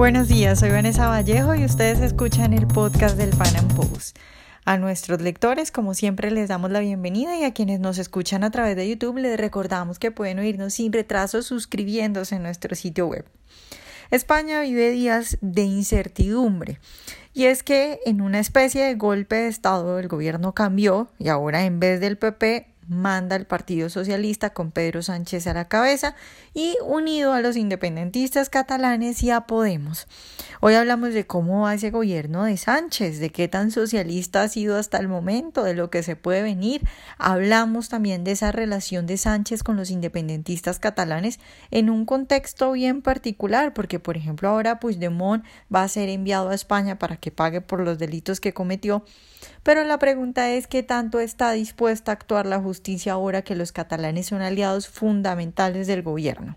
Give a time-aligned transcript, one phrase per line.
[0.00, 4.16] Buenos días, soy Vanessa Vallejo y ustedes escuchan el podcast del Pan Post.
[4.64, 8.50] A nuestros lectores, como siempre, les damos la bienvenida y a quienes nos escuchan a
[8.50, 13.26] través de YouTube les recordamos que pueden oírnos sin retraso suscribiéndose en nuestro sitio web.
[14.10, 16.80] España vive días de incertidumbre.
[17.34, 21.66] Y es que en una especie de golpe de Estado el gobierno cambió y ahora
[21.66, 26.16] en vez del PP manda el Partido Socialista con Pedro Sánchez a la cabeza
[26.54, 30.08] y unido a los independentistas catalanes y a Podemos.
[30.60, 34.76] Hoy hablamos de cómo va ese gobierno de Sánchez, de qué tan socialista ha sido
[34.76, 36.82] hasta el momento, de lo que se puede venir.
[37.16, 41.38] Hablamos también de esa relación de Sánchez con los independentistas catalanes
[41.70, 46.56] en un contexto bien particular, porque por ejemplo ahora Puigdemont va a ser enviado a
[46.56, 49.04] España para que pague por los delitos que cometió.
[49.62, 53.72] Pero la pregunta es qué tanto está dispuesta a actuar la justicia ahora que los
[53.72, 56.56] catalanes son aliados fundamentales del gobierno.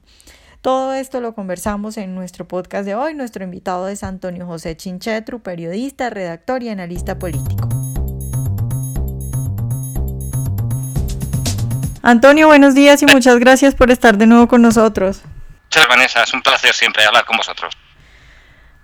[0.62, 3.14] Todo esto lo conversamos en nuestro podcast de hoy.
[3.14, 7.68] Nuestro invitado es Antonio José Chinchetru, periodista, redactor y analista político.
[12.02, 15.22] Antonio, buenos días y muchas gracias por estar de nuevo con nosotros.
[15.66, 17.74] Muchas Vanessa, es un placer siempre hablar con vosotros.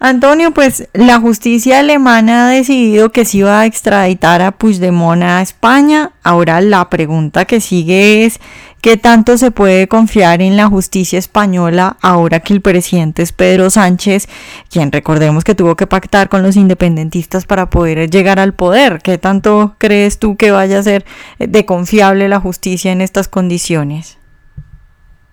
[0.02, 5.42] Antonio, pues la justicia alemana ha decidido que se iba a extraditar a Puigdemont a
[5.42, 6.14] España.
[6.24, 8.40] Ahora la pregunta que sigue es
[8.82, 13.70] ¿Qué tanto se puede confiar en la justicia española ahora que el presidente es Pedro
[13.70, 14.30] Sánchez,
[14.70, 19.02] quien recordemos que tuvo que pactar con los independentistas para poder llegar al poder?
[19.04, 21.04] ¿Qué tanto crees tú que vaya a ser
[21.40, 24.19] de confiable la justicia en estas condiciones?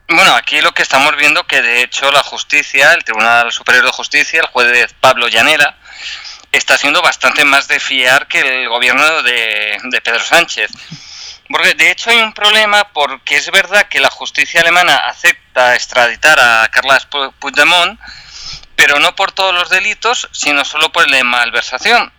[0.09, 3.91] Bueno, aquí lo que estamos viendo que de hecho la justicia, el Tribunal Superior de
[3.91, 5.77] Justicia, el juez Pablo Llanera,
[6.53, 10.71] está siendo bastante más de fiar que el gobierno de, de Pedro Sánchez.
[11.49, 16.39] Porque de hecho hay un problema porque es verdad que la justicia alemana acepta extraditar
[16.39, 17.07] a Carles
[17.39, 17.99] Puigdemont,
[18.75, 22.13] pero no por todos los delitos, sino solo por el de malversación.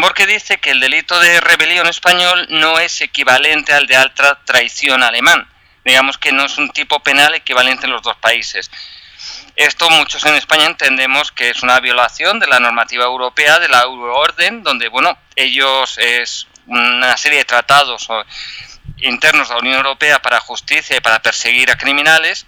[0.00, 5.02] Porque dice que el delito de rebelión español no es equivalente al de alta traición
[5.02, 5.49] alemán.
[5.84, 8.70] Digamos que no es un tipo penal equivalente en los dos países.
[9.56, 13.82] Esto muchos en España entendemos que es una violación de la normativa europea, de la
[13.82, 18.08] euroorden, donde, bueno, ellos es una serie de tratados
[18.98, 22.46] internos de la Unión Europea para justicia y para perseguir a criminales,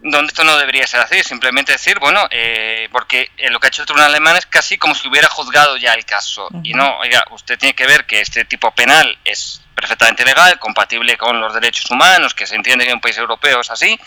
[0.00, 3.82] donde esto no debería ser así, simplemente decir, bueno, eh, porque lo que ha hecho
[3.82, 6.48] el tribunal alemán es casi como si hubiera juzgado ya el caso.
[6.62, 11.16] Y no, oiga, usted tiene que ver que este tipo penal es perfectamente legal, compatible
[11.16, 13.98] con los derechos humanos, que se entiende que en un país europeo es así,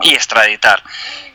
[0.00, 0.82] y extraditar.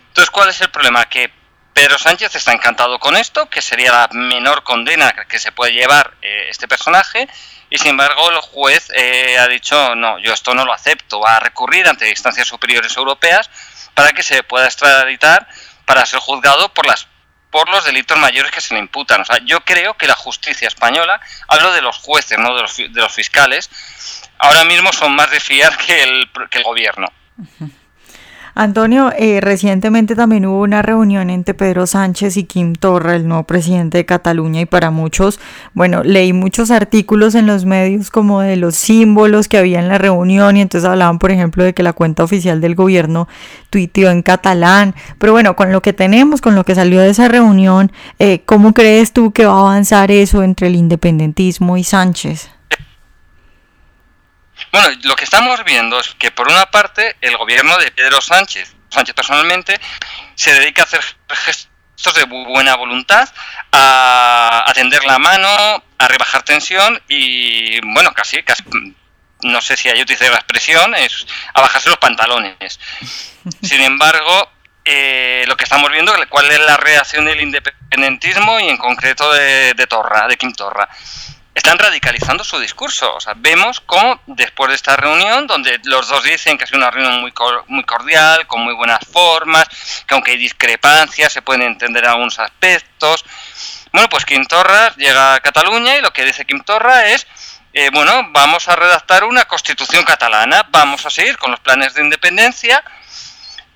[0.08, 1.06] Entonces, ¿cuál es el problema?
[1.06, 1.32] Que
[1.74, 6.14] Pedro Sánchez está encantado con esto, que sería la menor condena que se puede llevar
[6.22, 7.28] eh, este personaje,
[7.70, 11.38] y sin embargo el juez eh, ha dicho, no, yo esto no lo acepto, va
[11.38, 13.50] a recurrir ante instancias superiores europeas
[13.96, 15.48] para que se pueda extraditar
[15.86, 17.08] para ser juzgado por las
[17.54, 19.22] por los delitos mayores que se le imputan.
[19.22, 22.76] O sea, yo creo que la justicia española, hablo de los jueces, no de los,
[22.76, 23.70] de los fiscales,
[24.40, 27.08] ahora mismo son más de fiar que el, que el gobierno.
[28.56, 33.46] Antonio, eh, recientemente también hubo una reunión entre Pedro Sánchez y Kim Torra, el nuevo
[33.46, 35.40] presidente de Cataluña, y para muchos,
[35.74, 39.98] bueno, leí muchos artículos en los medios como de los símbolos que había en la
[39.98, 43.28] reunión y entonces hablaban, por ejemplo, de que la cuenta oficial del gobierno
[43.72, 44.94] tuiteó en catalán.
[45.18, 48.74] Pero bueno, con lo que tenemos, con lo que salió de esa reunión, eh, ¿cómo
[48.74, 52.52] crees tú que va a avanzar eso entre el independentismo y Sánchez?
[54.72, 58.74] Bueno, lo que estamos viendo es que por una parte el gobierno de Pedro Sánchez,
[58.90, 59.80] Sánchez personalmente,
[60.36, 63.30] se dedica a hacer gestos de buena voluntad,
[63.72, 68.64] a, tender la mano, a rebajar tensión y, bueno, casi, casi
[69.42, 72.80] no sé si hay utilizar la expresión, es a bajarse los pantalones.
[73.62, 74.50] Sin embargo,
[74.86, 79.74] eh, lo que estamos viendo, cuál es la reacción del independentismo y en concreto de,
[79.74, 80.90] de Torra, de Kim Torra
[81.54, 83.16] están radicalizando su discurso.
[83.16, 86.92] O sea, vemos cómo después de esta reunión, donde los dos dicen que sido una
[86.92, 87.34] reunión muy,
[87.68, 89.66] muy cordial, con muy buenas formas,
[90.08, 93.24] que aunque hay discrepancias se pueden entender algunos aspectos.
[93.92, 97.28] Bueno, pues Quintorra llega a Cataluña y lo que dice Quintorra es,
[97.74, 102.02] eh, bueno, vamos a redactar una constitución catalana, vamos a seguir con los planes de
[102.02, 102.84] independencia.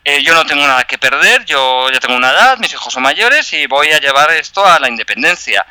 [0.04, 3.04] Eh, yo no tengo nada que perder, yo ya tengo una edad, mis hijos son
[3.04, 5.66] mayores y voy a llevar esto a la independencia.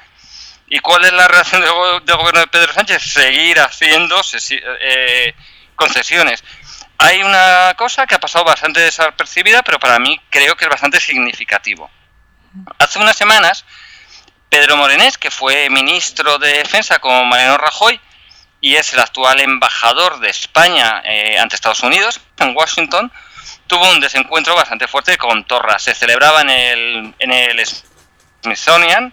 [0.68, 3.02] ¿Y cuál es la reacción del, gobierno de Pedro Sánchez?
[3.02, 4.20] Seguir haciendo
[4.50, 5.34] eh,
[5.76, 6.42] concesiones.
[6.98, 11.00] Hay una cosa que ha pasado bastante desapercibida, pero para mí creo que es bastante
[11.00, 11.90] significativo.
[12.78, 13.64] Hace unas semanas,
[14.48, 18.00] Pedro Morenés, que fue ministro de Defensa como Mariano Rajoy
[18.60, 23.12] y es el actual embajador de España eh, ante Estados Unidos, en Washington,
[23.66, 25.78] tuvo un desencuentro bastante fuerte con Torra.
[25.78, 27.66] Se celebraba en el, en el
[28.42, 29.12] Smithsonian,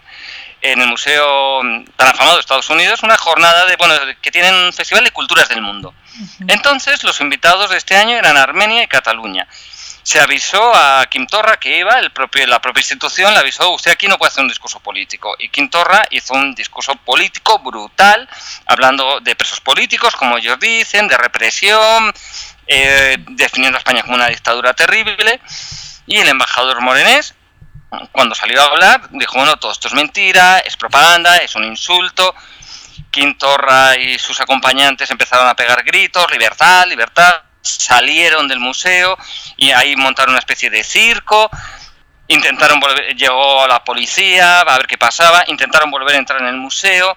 [0.64, 1.60] en el museo
[1.94, 5.46] tan afamado de Estados Unidos, una jornada de, bueno, que tienen un festival de culturas
[5.50, 5.94] del mundo.
[6.48, 9.46] Entonces, los invitados de este año eran Armenia y Cataluña.
[10.02, 13.90] Se avisó a Kim Torra que iba, el propio, la propia institución le avisó, usted
[13.90, 15.36] aquí no puede hacer un discurso político.
[15.38, 18.26] Y Kim Torra hizo un discurso político brutal,
[18.64, 22.10] hablando de presos políticos, como ellos dicen, de represión,
[22.66, 25.40] eh, definiendo a España como una dictadura terrible.
[26.06, 27.34] Y el embajador morenés,
[28.12, 32.34] cuando salió a hablar, dijo, bueno, todo esto es mentira, es propaganda, es un insulto.
[33.10, 39.16] Quintorra y sus acompañantes empezaron a pegar gritos, libertad, libertad, salieron del museo
[39.56, 41.50] y ahí montaron una especie de circo,
[42.28, 46.56] intentaron volver, llegó la policía a ver qué pasaba, intentaron volver a entrar en el
[46.56, 47.16] museo,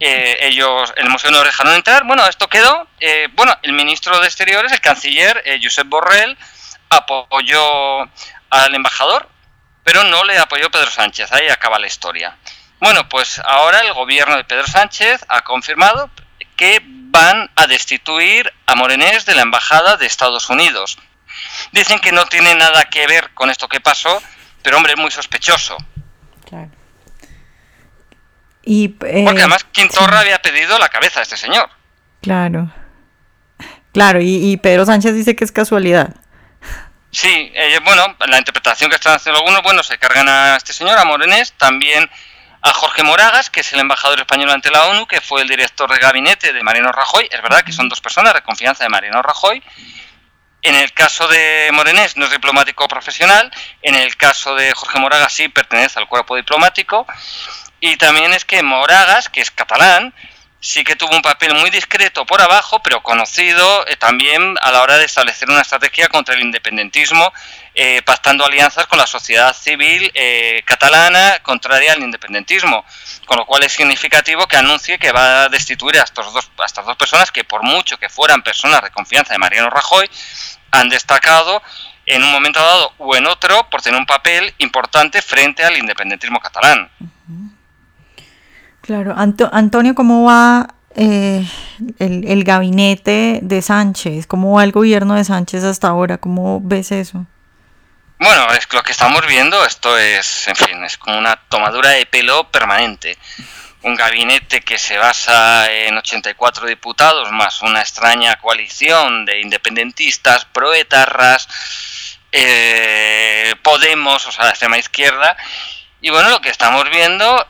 [0.00, 4.26] eh, ellos, el museo no dejaron entrar, bueno, esto quedó, eh, bueno, el ministro de
[4.26, 6.36] Exteriores, el canciller eh, Josep Borrell,
[6.88, 8.00] apoyó
[8.50, 9.28] al embajador,
[9.84, 12.36] pero no le apoyó Pedro Sánchez, ahí acaba la historia.
[12.80, 16.10] Bueno, pues ahora el gobierno de Pedro Sánchez ha confirmado
[16.56, 20.98] que van a destituir a Morenés de la embajada de Estados Unidos.
[21.72, 24.22] Dicen que no tiene nada que ver con esto que pasó,
[24.62, 25.76] pero hombre, es muy sospechoso.
[26.48, 26.70] Claro.
[28.64, 31.68] Y, eh, Porque además Quintorra había pedido la cabeza de este señor.
[32.20, 32.72] Claro.
[33.92, 36.16] Claro, y, Pedro Sánchez dice que es casualidad.
[37.12, 40.98] Sí, eh, bueno, la interpretación que están haciendo algunos, bueno, se cargan a este señor,
[40.98, 42.10] a Morenés, también
[42.62, 45.92] a Jorge Moragas, que es el embajador español ante la ONU, que fue el director
[45.92, 47.28] de gabinete de Mariano Rajoy.
[47.30, 49.62] Es verdad que son dos personas de confianza de Mariano Rajoy.
[50.62, 53.50] En el caso de Morenés no es diplomático profesional,
[53.82, 57.06] en el caso de Jorge Moragas sí pertenece al cuerpo diplomático.
[57.80, 60.14] Y también es que Moragas, que es catalán,
[60.62, 64.82] sí que tuvo un papel muy discreto por abajo, pero conocido eh, también a la
[64.82, 67.32] hora de establecer una estrategia contra el independentismo,
[67.74, 72.84] eh, pactando alianzas con la sociedad civil eh, catalana contraria al independentismo,
[73.26, 76.86] con lo cual es significativo que anuncie que va a destituir a, estos dos, estas
[76.86, 80.08] dos personas que por mucho que fueran personas de confianza de Mariano Rajoy,
[80.70, 81.60] han destacado
[82.06, 86.38] en un momento dado o en otro por tener un papel importante frente al independentismo
[86.38, 86.88] catalán.
[88.82, 91.46] Claro, Antonio, ¿cómo va eh,
[92.00, 94.26] el, gabinete de Sánchez?
[94.26, 96.18] ¿Cómo va el gobierno de Sánchez hasta ahora?
[96.18, 97.24] ¿Cómo ves eso?
[98.18, 102.06] Bueno, es lo que estamos viendo, esto es, en fin, es como una tomadura de
[102.06, 103.16] pelo permanente.
[103.82, 111.48] Un gabinete que se basa en 84 diputados más una extraña coalición de independentistas, proetarras,
[112.32, 115.36] eh, Podemos, o sea, la extrema izquierda.
[116.00, 117.46] Y bueno, lo que estamos viendo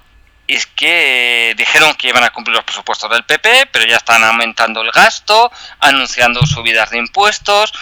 [0.55, 4.83] es que dijeron que iban a cumplir los presupuestos del PP, pero ya están aumentando
[4.83, 5.51] el gasto,
[5.81, 7.73] anunciando subidas de impuestos.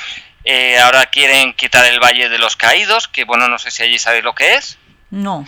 [0.44, 3.99] Eh, ahora quieren quitar el Valle de los Caídos, que bueno, no sé si allí
[3.99, 4.78] sabéis lo que es.
[5.11, 5.46] No.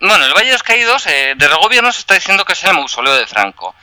[0.00, 2.64] bueno, el Valle de los Caídos, eh, desde el gobierno se está diciendo que es
[2.64, 3.74] el mausoleo de Franco.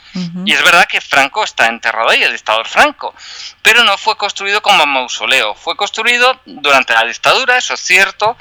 [0.46, 3.14] Y es verdad que Franco está enterrado ahí, el dictador Franco.
[3.62, 8.36] Pero no fue construido como mausoleo, fue construido durante la dictadura, eso es cierto.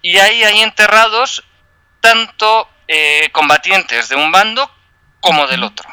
[0.00, 1.44] Y ahí hay enterrados
[2.00, 4.70] tanto eh, combatientes de un bando
[5.20, 5.88] como del otro.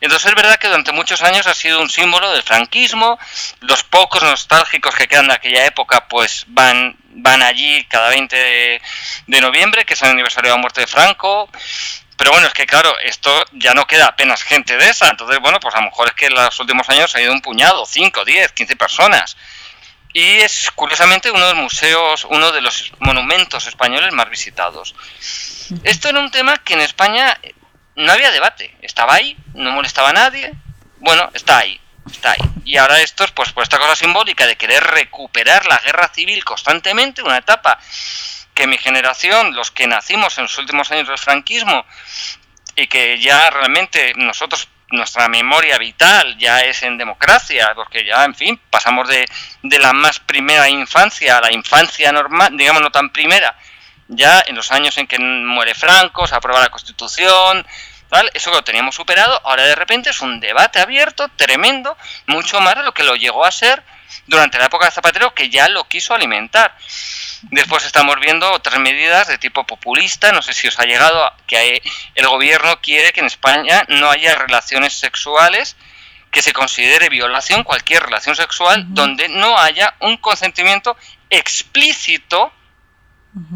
[0.00, 3.18] Entonces es verdad que durante muchos años ha sido un símbolo del franquismo.
[3.60, 8.36] Los pocos nostálgicos que quedan de aquella época, pues van, van allí cada 20
[9.26, 11.48] de, noviembre, que es el aniversario de la muerte de Franco.
[12.16, 15.08] Pero bueno, es que claro, esto ya no queda apenas gente de esa.
[15.08, 17.40] Entonces, bueno, pues a lo mejor es que en los últimos años ha ido un
[17.40, 19.36] puñado, 5, 10, 15 personas.
[20.16, 24.94] Y es curiosamente uno de los museos, uno de los monumentos españoles más visitados.
[25.82, 27.36] Esto era un tema que en España
[27.96, 28.76] no había debate.
[28.80, 30.52] Estaba ahí, no molestaba a nadie.
[31.00, 32.38] Bueno, está ahí, está ahí.
[32.64, 36.44] Y ahora esto es pues por esta cosa simbólica de querer recuperar la guerra civil
[36.44, 37.80] constantemente, una etapa
[38.54, 41.84] que mi generación, los que nacimos en los últimos años del franquismo,
[42.76, 48.34] y que ya realmente nosotros nuestra memoria vital ya es en democracia, porque ya, en
[48.34, 49.26] fin, pasamos de,
[49.62, 53.56] de la más primera infancia a la infancia normal, digamos no tan primera,
[54.08, 57.66] ya en los años en que muere Franco, se aprueba la Constitución,
[58.08, 61.96] tal, eso que lo teníamos superado, ahora de repente es un debate abierto, tremendo,
[62.26, 63.82] mucho más de lo que lo llegó a ser
[64.26, 66.76] durante la época de Zapatero, que ya lo quiso alimentar.
[67.42, 71.82] Después estamos viendo otras medidas de tipo populista, no sé si os ha llegado, que
[72.14, 75.76] el gobierno quiere que en España no haya relaciones sexuales
[76.30, 80.96] que se considere violación cualquier relación sexual donde no haya un consentimiento
[81.30, 82.52] explícito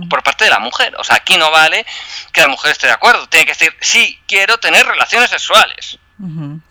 [0.08, 0.94] por parte de la mujer.
[0.96, 1.84] O sea, aquí no vale
[2.32, 3.28] que la mujer esté de acuerdo.
[3.28, 5.98] Tiene que decir, sí, quiero tener relaciones sexuales.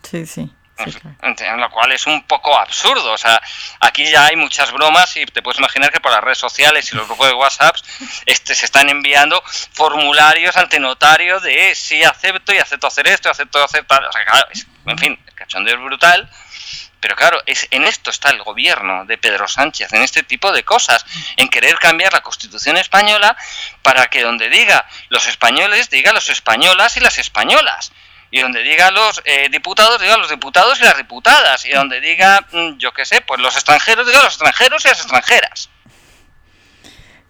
[0.02, 0.50] Sí, sí.
[0.78, 3.12] En lo cual es un poco absurdo.
[3.12, 3.40] O sea,
[3.80, 6.96] aquí ya hay muchas bromas y te puedes imaginar que por las redes sociales y
[6.96, 7.76] los grupos de WhatsApp
[8.26, 9.42] este, se están enviando
[9.72, 14.04] formularios ante notario de si acepto y acepto hacer esto, acepto hacer tal.
[14.04, 14.46] O sea, claro,
[14.86, 16.30] en fin, el cachondeo es brutal.
[17.00, 20.64] Pero claro, es, en esto está el gobierno de Pedro Sánchez, en este tipo de
[20.64, 21.04] cosas,
[21.36, 23.36] en querer cambiar la Constitución española
[23.82, 27.92] para que donde diga los españoles, diga los españolas y las españolas.
[28.30, 31.64] Y donde diga los eh, diputados, diga los diputados y las diputadas.
[31.64, 34.98] Y donde diga, mm, yo qué sé, pues los extranjeros, diga los extranjeros y las
[34.98, 35.70] extranjeras.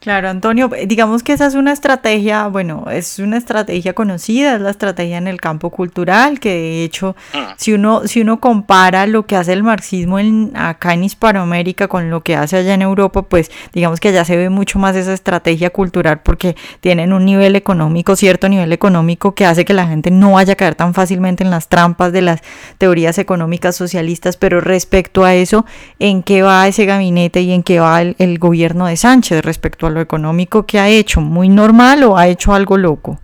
[0.00, 4.71] Claro, Antonio, digamos que esa es una estrategia, bueno, es una estrategia conocida, es la
[4.71, 7.38] estrategia en el campo cultural, que de hecho, mm.
[7.57, 12.11] si uno, si uno compara lo que hace el marxismo en, acá en Hispanoamérica con
[12.11, 15.12] lo que hace allá en Europa, pues digamos que allá se ve mucho más esa
[15.12, 20.12] estrategia cultural porque tienen un nivel económico, cierto nivel económico que hace que la gente
[20.12, 22.40] no vaya a caer tan fácilmente en las trampas de las
[22.78, 25.67] teorías económicas socialistas, pero respecto a eso,
[25.99, 29.88] ¿en qué va ese gabinete y en qué va el, el gobierno de Sánchez respecto
[29.88, 31.21] a lo económico que ha hecho?
[31.21, 33.21] ¿Muy normal o ha hecho algo loco?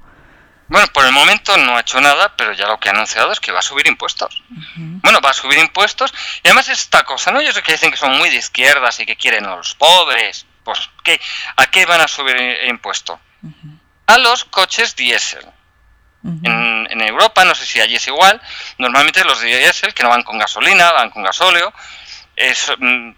[0.68, 3.40] Bueno, por el momento no ha hecho nada, pero ya lo que ha anunciado es
[3.40, 4.42] que va a subir impuestos.
[4.76, 6.12] Bueno, va a subir impuestos.
[6.42, 7.40] Y además esta cosa, ¿no?
[7.40, 10.47] Ellos que dicen que son muy de izquierdas y que quieren a los pobres.
[10.64, 11.21] Pues, ¿qué?
[11.56, 13.21] ¿a qué van a subir impuesto?
[14.06, 15.47] A los coches diésel.
[16.25, 18.40] en, en, Europa, no sé si allí es igual,
[18.78, 21.73] normalmente los diésel, que no van con gasolina, van con gasóleo,
[22.35, 23.11] es, mm,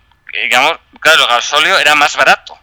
[0.42, 2.58] digamos, claro, el gasóleo era más barato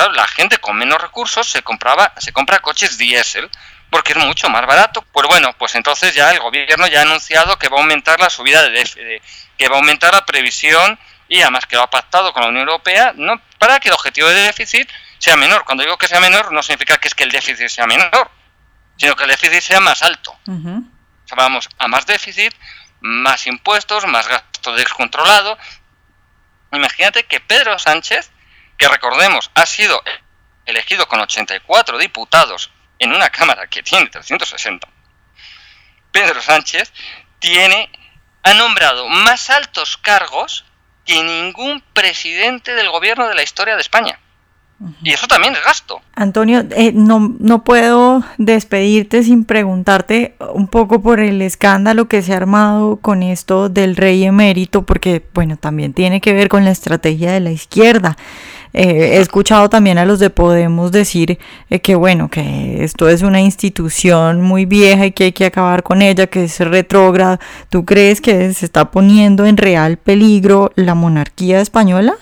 [0.00, 3.50] claro, la gente con menos recursos se compraba, se compra coches diésel
[3.90, 5.02] porque es mucho más barato.
[5.12, 8.30] Pues bueno, pues entonces ya el gobierno ya ha anunciado que va a aumentar la
[8.30, 9.22] subida de déficit,
[9.58, 12.68] que va a aumentar la previsión y además que lo ha pactado con la Unión
[12.68, 14.88] Europea no para que el objetivo de déficit
[15.18, 15.64] sea menor.
[15.64, 18.30] Cuando digo que sea menor no significa que es que el déficit sea menor,
[18.96, 20.32] sino que el déficit sea más alto.
[20.46, 22.54] O sea, vamos a más déficit,
[23.00, 25.58] más impuestos, más gasto descontrolado.
[26.72, 28.30] Imagínate que Pedro Sánchez
[28.80, 30.02] que recordemos ha sido
[30.64, 34.88] elegido con 84 diputados en una Cámara que tiene 360,
[36.10, 36.90] Pedro Sánchez
[37.38, 37.90] tiene,
[38.42, 40.64] ha nombrado más altos cargos
[41.04, 44.18] que ningún presidente del gobierno de la historia de España.
[45.02, 46.00] Y eso también es gasto.
[46.14, 52.32] Antonio, eh, no, no puedo despedirte sin preguntarte un poco por el escándalo que se
[52.32, 56.70] ha armado con esto del rey emérito, porque, bueno, también tiene que ver con la
[56.70, 58.16] estrategia de la izquierda.
[58.72, 61.38] Eh, he escuchado también a los de Podemos decir
[61.70, 65.82] eh, que bueno, que esto es una institución muy vieja y que hay que acabar
[65.82, 67.40] con ella, que es retrógrada.
[67.68, 72.14] ¿Tú crees que se está poniendo en real peligro la monarquía española?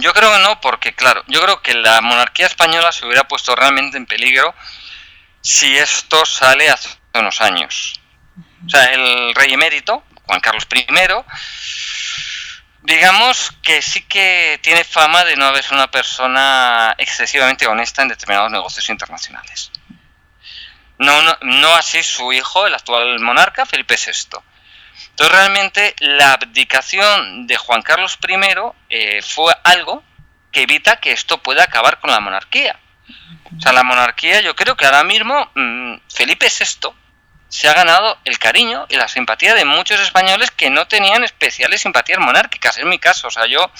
[0.00, 3.54] Yo creo que no, porque claro, yo creo que la monarquía española se hubiera puesto
[3.54, 4.52] realmente en peligro
[5.40, 8.00] si esto sale hace unos años.
[8.66, 10.84] O sea, el rey emérito, Juan Carlos I,
[12.86, 18.08] digamos que sí que tiene fama de no haber sido una persona excesivamente honesta en
[18.08, 19.72] determinados negocios internacionales.
[20.98, 21.12] No,
[21.42, 24.38] no, así su hijo, el actual monarca, Felipe VI.
[25.10, 28.36] Entonces realmente la abdicación de Juan Carlos I
[28.88, 30.04] eh, fue algo
[30.52, 32.78] que evita que esto pueda acabar con la monarquía.
[33.56, 36.90] O sea, la monarquía, yo creo que ahora mismo mm, Felipe VI
[37.48, 41.82] se ha ganado el cariño y la simpatía de muchos españoles que no tenían especiales
[41.82, 42.78] simpatías monárquicas.
[42.78, 43.70] Es mi caso, o sea, yo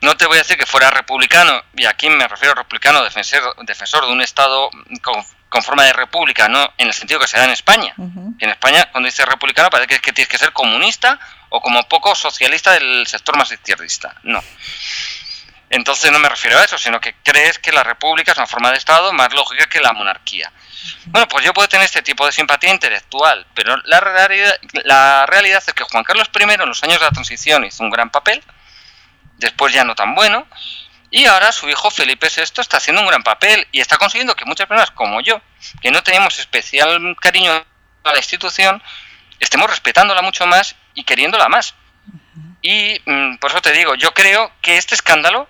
[0.00, 3.56] no te voy a decir que fuera republicano, y aquí me refiero a republicano defensor,
[3.64, 4.70] defensor de un Estado
[5.02, 5.24] con,
[5.62, 7.94] forma de república, no en el sentido que se da en España.
[7.96, 12.14] En España, cuando dices republicano, parece que, que tienes que ser comunista o como poco
[12.14, 14.14] socialista del sector más izquierdista.
[14.22, 14.44] No.
[15.70, 18.70] Entonces no me refiero a eso, sino que crees que la república es una forma
[18.70, 20.52] de Estado más lógica que la monarquía.
[21.06, 25.62] Bueno, pues yo puedo tener este tipo de simpatía intelectual, pero la realidad, la realidad
[25.66, 28.42] es que Juan Carlos I en los años de la transición hizo un gran papel,
[29.38, 30.46] después ya no tan bueno,
[31.10, 34.44] y ahora su hijo Felipe VI está haciendo un gran papel y está consiguiendo que
[34.44, 35.40] muchas personas como yo,
[35.80, 37.52] que no teníamos especial cariño
[38.04, 38.82] a la institución,
[39.40, 41.74] estemos respetándola mucho más y queriéndola más.
[42.60, 45.48] Y mm, por eso te digo, yo creo que este escándalo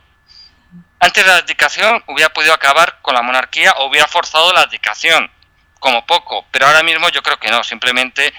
[1.01, 5.31] antes de la abdicación hubiera podido acabar con la monarquía o hubiera forzado la abdicación,
[5.79, 8.33] como poco, pero ahora mismo yo creo que no, simplemente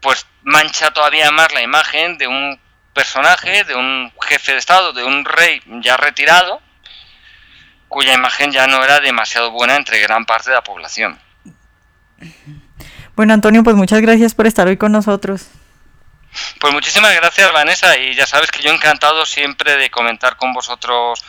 [0.00, 2.60] pues mancha todavía más la imagen de un
[2.92, 6.60] personaje, de un jefe de Estado, de un rey ya retirado,
[7.88, 11.18] cuya imagen ya no era demasiado buena entre gran parte de la población.
[13.14, 15.48] Bueno, Antonio, pues muchas gracias por estar hoy con nosotros.
[16.58, 21.22] Pues muchísimas gracias, Vanessa, y ya sabes que yo encantado siempre de comentar con vosotros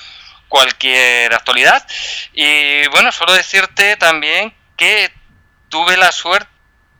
[0.48, 1.86] cualquier actualidad.
[2.34, 5.12] Y bueno, solo decirte también que
[5.70, 6.48] tuve la suerte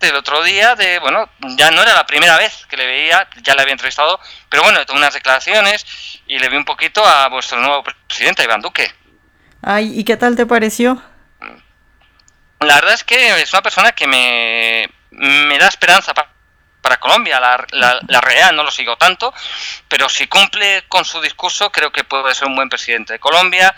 [0.02, 3.56] el otro día de, bueno, ya no era la primera vez que le veía, ya
[3.56, 4.20] le había entrevistado,
[4.50, 5.86] pero bueno, tomé unas declaraciones
[6.28, 8.92] y le vi un poquito a vuestro nuevo presidente, Iván Duque.
[9.62, 11.02] Ay, ¿y qué tal te pareció?
[12.60, 16.33] La verdad es que es una persona que me, me da esperanza para,
[16.84, 17.40] para Colombia.
[17.40, 19.34] La, la, la, real no lo sigo tanto,
[19.88, 23.74] pero si cumple con su discurso, creo que puede ser un buen presidente de Colombia.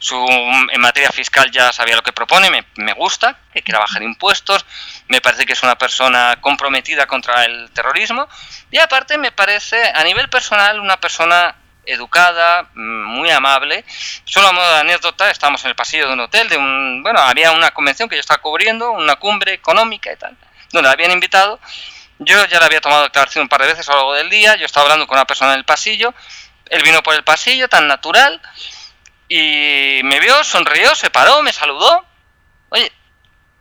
[0.00, 4.02] Su, en materia fiscal ya sabía lo que propone, me, me, gusta, que quiera bajar
[4.02, 4.64] impuestos,
[5.08, 8.26] me parece que es una persona comprometida contra el terrorismo
[8.70, 13.84] y aparte me parece a nivel personal una persona educada, muy amable.
[14.24, 17.20] Solo a modo de anécdota, estábamos en el pasillo de un hotel, de un, bueno,
[17.20, 20.36] había una convención que yo estaba cubriendo, una cumbre económica y tal,
[20.72, 21.60] donde habían invitado.
[22.22, 24.56] Yo ya le había tomado declaración un par de veces a lo largo del día,
[24.56, 26.14] yo estaba hablando con una persona en el pasillo,
[26.68, 28.40] él vino por el pasillo, tan natural,
[29.28, 32.04] y me vio, sonrió, se paró, me saludó.
[32.68, 32.92] Oye,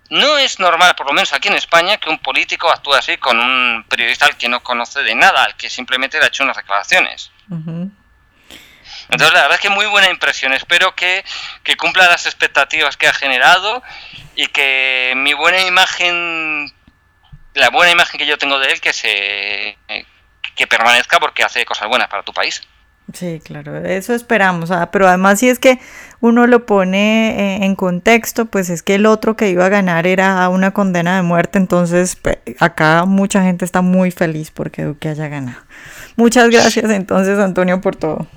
[0.10, 3.40] no es normal, por lo menos aquí en España, que un político actúe así con
[3.40, 6.58] un periodista al que no conoce de nada, al que simplemente le ha hecho unas
[6.58, 7.32] declaraciones.
[7.50, 7.92] Uh -huh.
[9.10, 10.54] Entonces, la verdad es que muy buena impresión.
[10.54, 11.24] Espero que,
[11.64, 13.82] que, cumpla las expectativas que ha generado
[14.36, 16.72] y que mi buena imagen,
[17.60, 19.78] la buena imagen que yo tengo de él, que se
[20.56, 22.62] que permanezca porque hace cosas buenas para tu país.
[23.14, 24.70] Sí, claro, eso esperamos.
[24.72, 25.80] Ah, pero además, si es que
[26.20, 30.48] uno lo pone en contexto, pues es que el otro que iba a ganar era
[30.50, 31.58] una condena de muerte.
[31.58, 32.18] Entonces,
[32.60, 35.60] acá mucha gente está muy feliz porque Duque haya ganado.
[36.18, 38.28] Muchas gracias, entonces, Antonio, por todo.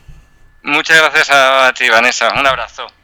[0.62, 2.32] Muchas gracias a ti, Vanessa.
[2.38, 2.86] Un abrazo.